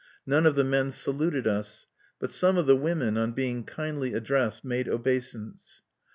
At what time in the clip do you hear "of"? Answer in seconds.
0.47-0.55, 2.57-2.65